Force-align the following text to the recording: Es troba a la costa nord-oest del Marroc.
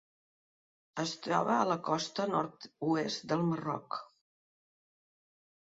Es 1.03 1.13
troba 1.25 1.53
a 1.57 1.67
la 1.73 1.77
costa 1.89 2.27
nord-oest 2.33 3.29
del 3.35 3.45
Marroc. 3.53 4.01